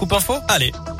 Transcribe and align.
Scoop 0.00 0.12
Info? 0.12 0.42
Allez. 0.48 0.99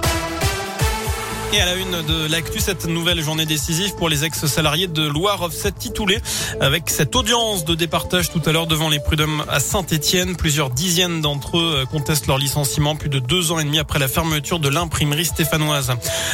Et 1.53 1.61
à 1.61 1.67
la 1.67 1.75
une 1.75 2.03
de 2.07 2.31
l'actu, 2.31 2.61
cette 2.61 2.87
nouvelle 2.87 3.21
journée 3.21 3.45
décisive 3.45 3.97
pour 3.97 4.09
les 4.09 4.25
ex-salariés 4.25 4.87
de 4.87 5.03
Loire 5.03 5.43
Offset 5.43 5.73
Titoulé 5.73 6.21
avec 6.61 6.89
cette 6.89 7.17
audience 7.17 7.65
de 7.65 7.75
départage 7.75 8.31
tout 8.31 8.41
à 8.47 8.53
l'heure 8.53 8.69
devant 8.69 8.89
les 8.89 9.01
prud'hommes 9.01 9.45
à 9.49 9.59
Saint-Etienne. 9.59 10.37
Plusieurs 10.37 10.71
dizaines 10.71 11.21
d'entre 11.21 11.59
eux 11.59 11.85
contestent 11.91 12.29
leur 12.29 12.39
licenciement 12.39 12.95
plus 12.95 13.09
de 13.09 13.19
deux 13.19 13.51
ans 13.51 13.59
et 13.59 13.65
demi 13.65 13.81
après 13.81 13.99
la 13.99 14.07
fermeture 14.07 14.61
de 14.61 14.69
l'imprimerie 14.69 15.25
stéphanoise. 15.25 15.91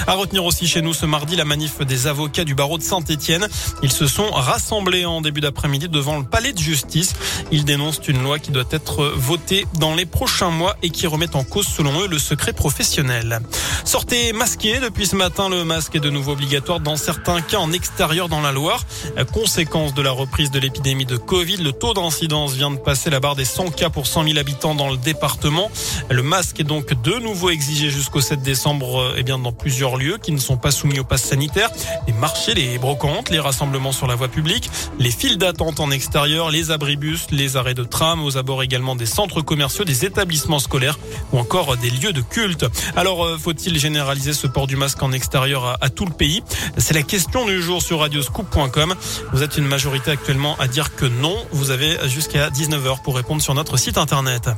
À 0.07 0.12
retenir 0.12 0.45
aussi 0.45 0.66
chez 0.68 0.82
nous 0.82 0.93
ce 0.93 1.07
mardi 1.07 1.35
la 1.35 1.46
manif 1.46 1.80
des 1.80 2.07
avocats 2.07 2.45
du 2.45 2.55
barreau 2.55 2.77
de 2.77 2.83
Saint-Etienne. 2.83 3.48
Ils 3.83 3.93
se 3.93 4.07
sont 4.07 4.30
rassemblés 4.30 5.07
en 5.07 5.23
début 5.23 5.41
d'après-midi 5.41 5.89
devant 5.89 6.19
le 6.19 6.25
palais 6.25 6.53
de 6.53 6.59
justice. 6.59 7.14
Ils 7.51 7.64
dénoncent 7.64 8.07
une 8.07 8.23
loi 8.23 8.39
qui 8.39 8.51
doit 8.51 8.64
être 8.71 9.07
votée 9.17 9.67
dans 9.79 9.95
les 9.95 10.05
prochains 10.05 10.51
mois 10.51 10.77
et 10.83 10.91
qui 10.91 11.07
remet 11.07 11.35
en 11.35 11.43
cause 11.43 11.67
selon 11.67 12.03
eux 12.03 12.07
le 12.07 12.19
secret 12.19 12.53
professionnel. 12.53 13.41
Sortez 13.87 14.35
masqué 14.35 14.78
depuis 14.78 15.05
ce 15.06 15.15
matin, 15.15 15.48
le 15.48 15.62
masque 15.62 15.95
est 15.95 16.01
de 16.01 16.10
nouveau 16.10 16.33
obligatoire 16.33 16.80
dans 16.80 16.96
certains 16.96 17.41
cas 17.41 17.59
en 17.59 17.70
extérieur 17.70 18.28
dans 18.28 18.41
la 18.41 18.51
Loire. 18.51 18.84
Conséquence 19.32 19.95
de 19.95 20.02
la 20.02 20.10
reprise 20.10 20.51
de 20.51 20.59
l'épidémie 20.59 21.06
de 21.06 21.16
Covid, 21.16 21.59
le 21.59 21.70
taux 21.70 21.95
d'incidence 21.95 22.55
vient 22.55 22.73
de 22.73 22.79
passer 22.79 23.09
la 23.09 23.20
barre 23.20 23.37
des 23.37 23.45
100 23.45 23.70
cas 23.70 23.88
pour 23.88 24.09
100 24.09 24.24
000 24.24 24.38
habitants 24.38 24.74
dans 24.74 24.91
le 24.91 24.96
département. 24.96 25.70
Le 26.10 26.24
masque 26.24 26.59
est 26.59 26.65
donc 26.65 27.01
de 27.02 27.19
nouveau 27.20 27.51
exigé 27.51 27.88
jusqu'au 27.88 28.20
7 28.20 28.42
décembre 28.42 29.15
eh 29.16 29.23
bien, 29.23 29.38
dans 29.38 29.52
plusieurs 29.52 29.96
lieux 29.96 30.19
qui 30.20 30.32
ne 30.32 30.38
sont 30.38 30.56
pas 30.56 30.73
soumis 30.73 30.98
au 30.98 31.05
pass 31.05 31.23
sanitaire. 31.23 31.70
Les 32.09 32.12
marchés, 32.12 32.54
les 32.54 32.79
brocantes, 32.79 33.30
les 33.30 33.38
rassemblements 33.38 33.93
sur 33.93 34.09
la 34.09 34.16
voie 34.16 34.29
publique, 34.29 34.68
les 34.98 35.12
files 35.12 35.38
d'attente 35.38 35.79
en 35.79 35.93
extérieur, 35.93 36.51
les 36.51 36.73
abribus, 36.73 37.27
les 37.30 37.57
arrêts 37.57 37.74
de 37.74 37.84
tram, 37.84 38.24
aux 38.24 38.38
abords 38.38 38.65
également 38.65 38.96
des 38.96 39.07
centres 39.07 39.41
commerciaux, 39.41 39.84
des 39.84 40.04
établissements 40.04 40.59
scolaires 40.59 40.98
ou 41.32 41.38
encore 41.38 41.77
des 41.77 41.91
lieux 41.91 42.12
de 42.12 42.23
culte. 42.23 42.66
Alors, 42.96 43.24
euh, 43.24 43.38
faut-il 43.38 43.79
généraliser 43.79 44.32
ce 44.32 44.48
port 44.48 44.66
du 44.66 44.74
masque 44.74 44.95
en 45.02 45.12
extérieur 45.12 45.78
à, 45.80 45.88
tout 45.88 46.05
le 46.05 46.12
pays 46.12 46.42
C'est 46.76 46.95
la 46.95 47.02
question 47.02 47.46
du 47.46 47.62
jour 47.62 47.82
sur 47.82 48.01
radioscoop.com. 48.01 48.95
Vous 49.32 49.43
êtes 49.43 49.57
une 49.57 49.66
majorité 49.66 50.10
actuellement 50.10 50.57
à 50.59 50.68
dire 50.68 50.95
que 50.95 51.07
non. 51.07 51.37
Vous 51.52 51.71
avez 51.71 51.96
jusqu'à 52.09 52.51
19h 52.51 53.02
pour 53.02 53.16
répondre 53.16 53.43
sur 53.43 53.54
notre 53.54 53.76
site 53.76 53.98
internet. 53.98 54.48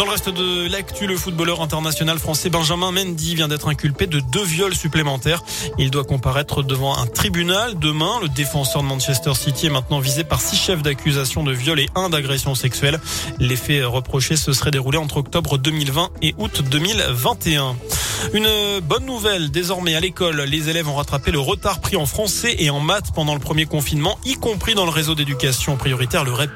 Dans 0.00 0.06
le 0.06 0.12
reste 0.12 0.30
de 0.30 0.66
l'actu, 0.66 1.06
le 1.06 1.14
footballeur 1.14 1.60
international 1.60 2.18
français 2.18 2.48
Benjamin 2.48 2.90
Mendy 2.90 3.34
vient 3.34 3.48
d'être 3.48 3.68
inculpé 3.68 4.06
de 4.06 4.18
deux 4.18 4.42
viols 4.42 4.74
supplémentaires. 4.74 5.42
Il 5.76 5.90
doit 5.90 6.04
comparaître 6.04 6.62
devant 6.62 6.96
un 6.96 7.06
tribunal 7.06 7.78
demain. 7.78 8.18
Le 8.22 8.30
défenseur 8.30 8.82
de 8.82 8.86
Manchester 8.86 9.34
City 9.34 9.66
est 9.66 9.70
maintenant 9.70 9.98
visé 9.98 10.24
par 10.24 10.40
six 10.40 10.56
chefs 10.56 10.80
d'accusation 10.80 11.44
de 11.44 11.52
viol 11.52 11.78
et 11.78 11.90
un 11.96 12.08
d'agression 12.08 12.54
sexuelle. 12.54 12.98
Les 13.40 13.56
faits 13.56 13.84
reprochés 13.84 14.36
se 14.36 14.54
seraient 14.54 14.70
déroulés 14.70 14.96
entre 14.96 15.18
octobre 15.18 15.58
2020 15.58 16.08
et 16.22 16.34
août 16.38 16.62
2021. 16.62 17.76
Une 18.34 18.48
bonne 18.82 19.06
nouvelle, 19.06 19.50
désormais 19.50 19.94
à 19.94 20.00
l'école, 20.00 20.42
les 20.42 20.68
élèves 20.68 20.88
ont 20.88 20.94
rattrapé 20.94 21.30
le 21.30 21.40
retard 21.40 21.80
pris 21.80 21.96
en 21.96 22.06
français 22.06 22.54
et 22.58 22.68
en 22.68 22.78
maths 22.78 23.12
pendant 23.14 23.34
le 23.34 23.40
premier 23.40 23.64
confinement, 23.64 24.18
y 24.24 24.34
compris 24.34 24.74
dans 24.74 24.84
le 24.84 24.90
réseau 24.90 25.14
d'éducation 25.14 25.76
prioritaire, 25.76 26.24
le 26.24 26.32
REP+. 26.32 26.50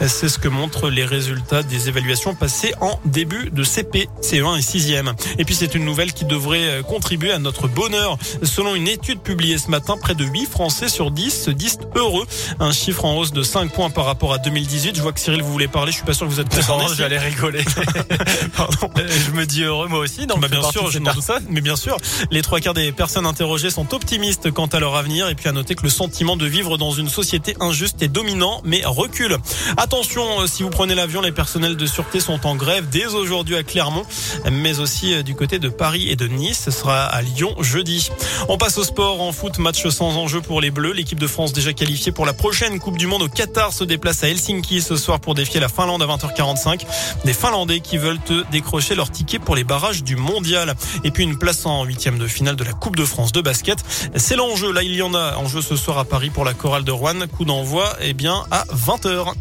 C'est 0.00 0.28
ce 0.28 0.38
que 0.38 0.48
montrent 0.48 0.88
les 0.88 1.04
résultats 1.04 1.62
des 1.62 1.88
évaluations 1.88 2.34
passées 2.34 2.65
en 2.80 2.98
début 3.04 3.50
de 3.50 3.64
CP, 3.64 4.08
CE1 4.22 4.58
et 4.58 4.60
6e. 4.60 5.12
Et 5.38 5.44
puis 5.44 5.54
c'est 5.54 5.74
une 5.74 5.84
nouvelle 5.84 6.12
qui 6.12 6.24
devrait 6.24 6.82
contribuer 6.86 7.32
à 7.32 7.38
notre 7.38 7.68
bonheur. 7.68 8.18
Selon 8.42 8.74
une 8.74 8.88
étude 8.88 9.20
publiée 9.20 9.58
ce 9.58 9.70
matin, 9.70 9.96
près 10.00 10.14
de 10.14 10.24
8 10.24 10.46
Français 10.46 10.88
sur 10.88 11.10
10 11.10 11.44
se 11.44 11.50
disent 11.50 11.78
heureux. 11.94 12.26
Un 12.60 12.72
chiffre 12.72 13.04
en 13.04 13.16
hausse 13.16 13.32
de 13.32 13.42
5 13.42 13.72
points 13.72 13.90
par 13.90 14.04
rapport 14.04 14.32
à 14.32 14.38
2018. 14.38 14.96
Je 14.96 15.02
vois 15.02 15.12
que 15.12 15.20
Cyril, 15.20 15.42
vous 15.42 15.52
voulez 15.52 15.68
parler. 15.68 15.92
Je 15.92 15.96
suis 15.96 16.06
pas 16.06 16.14
sûr 16.14 16.26
que 16.26 16.32
vous 16.32 16.40
êtes 16.40 16.48
concerné. 16.54 16.84
j'allais 16.96 17.18
rigoler. 17.18 17.64
Pardon. 18.56 18.90
Je 18.96 19.30
me 19.32 19.46
dis 19.46 19.62
heureux 19.62 19.88
moi 19.88 20.00
aussi. 20.00 20.26
Donc 20.26 20.40
bah 20.40 20.48
bien 20.48 20.62
sûr, 20.70 20.90
je 20.90 20.98
mais 21.50 21.60
bien 21.60 21.76
sûr, 21.76 21.96
les 22.30 22.42
trois 22.42 22.60
quarts 22.60 22.74
des 22.74 22.92
personnes 22.92 23.26
interrogées 23.26 23.70
sont 23.70 23.94
optimistes 23.94 24.50
quant 24.50 24.66
à 24.66 24.80
leur 24.80 24.94
avenir. 24.96 25.28
Et 25.28 25.34
puis 25.34 25.48
à 25.48 25.52
noter 25.52 25.74
que 25.74 25.82
le 25.82 25.88
sentiment 25.88 26.36
de 26.36 26.46
vivre 26.46 26.78
dans 26.78 26.90
une 26.90 27.08
société 27.08 27.56
injuste 27.60 28.02
est 28.02 28.08
dominant, 28.08 28.60
mais 28.64 28.82
recule. 28.84 29.36
Attention, 29.76 30.40
euh, 30.40 30.46
si 30.46 30.62
vous 30.62 30.70
prenez 30.70 30.94
l'avion, 30.94 31.20
les 31.20 31.32
personnels 31.32 31.76
de 31.76 31.86
sûreté 31.86 32.20
sont 32.20 32.45
en 32.46 32.56
grève 32.56 32.88
dès 32.90 33.06
aujourd'hui 33.06 33.56
à 33.56 33.62
Clermont, 33.62 34.04
mais 34.50 34.78
aussi 34.78 35.14
euh, 35.14 35.22
du 35.22 35.34
côté 35.34 35.58
de 35.58 35.68
Paris 35.68 36.08
et 36.10 36.16
de 36.16 36.26
Nice. 36.26 36.62
Ce 36.64 36.70
sera 36.70 37.04
à 37.04 37.22
Lyon 37.22 37.54
jeudi. 37.60 38.10
On 38.48 38.58
passe 38.58 38.78
au 38.78 38.84
sport 38.84 39.20
en 39.20 39.32
foot, 39.32 39.58
match 39.58 39.86
sans 39.88 40.16
enjeu 40.16 40.40
pour 40.40 40.60
les 40.60 40.70
Bleus. 40.70 40.92
L'équipe 40.92 41.18
de 41.18 41.26
France 41.26 41.52
déjà 41.52 41.72
qualifiée 41.72 42.12
pour 42.12 42.26
la 42.26 42.32
prochaine 42.32 42.78
Coupe 42.78 42.98
du 42.98 43.06
Monde 43.06 43.22
au 43.22 43.28
Qatar 43.28 43.72
se 43.72 43.84
déplace 43.84 44.22
à 44.22 44.28
Helsinki 44.28 44.80
ce 44.80 44.96
soir 44.96 45.20
pour 45.20 45.34
défier 45.34 45.60
la 45.60 45.68
Finlande 45.68 46.02
à 46.02 46.06
20h45. 46.06 46.82
Des 47.24 47.32
Finlandais 47.32 47.80
qui 47.80 47.98
veulent 47.98 48.20
décrocher 48.50 48.94
leur 48.94 49.10
ticket 49.10 49.38
pour 49.38 49.56
les 49.56 49.64
barrages 49.64 50.04
du 50.04 50.16
mondial. 50.16 50.74
Et 51.04 51.10
puis 51.10 51.24
une 51.24 51.38
place 51.38 51.66
en 51.66 51.84
huitième 51.84 52.18
de 52.18 52.26
finale 52.26 52.56
de 52.56 52.64
la 52.64 52.72
Coupe 52.72 52.96
de 52.96 53.04
France 53.04 53.32
de 53.32 53.40
basket. 53.40 53.78
C'est 54.14 54.36
l'enjeu. 54.36 54.72
Là, 54.72 54.82
il 54.82 54.94
y 54.94 55.02
en 55.02 55.14
a 55.14 55.36
en 55.36 55.48
jeu 55.48 55.62
ce 55.62 55.76
soir 55.76 55.98
à 55.98 56.04
Paris 56.04 56.30
pour 56.30 56.44
la 56.44 56.54
chorale 56.54 56.84
de 56.84 56.92
Rouen. 56.92 57.26
Coup 57.36 57.44
d'envoi, 57.44 57.96
eh 58.00 58.12
bien, 58.14 58.44
à 58.50 58.64
20h. 58.66 59.34